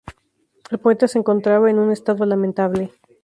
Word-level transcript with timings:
El 0.71 0.79
puente 0.79 1.07
se 1.07 1.19
encontraba 1.19 1.69
en 1.69 1.77
un 1.77 1.91
estado 1.91 2.25
lamentable. 2.25 2.91